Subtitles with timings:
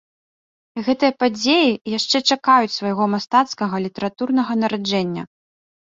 [0.87, 5.23] Гэтыя падзеі яшчэ чакаюць свайго мастацкага літаратурнага нараджэння.